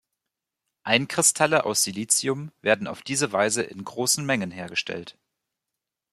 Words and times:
Einkristalle 0.81 1.63
aus 1.63 1.83
Silicium 1.83 2.51
werden 2.63 2.87
auf 2.87 3.03
diese 3.03 3.33
Weise 3.33 3.61
in 3.61 3.83
großen 3.85 4.25
Mengen 4.25 4.49
hergestellt. 4.49 5.15